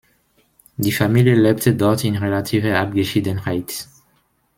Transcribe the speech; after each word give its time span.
Die 0.77 0.91
Familie 0.93 1.35
lebte 1.35 1.75
dort 1.75 2.03
in 2.05 2.15
relativer 2.15 2.75
Abgeschiedenheit. 2.79 3.87